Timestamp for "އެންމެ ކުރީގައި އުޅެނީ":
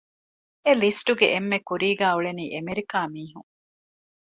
1.33-2.45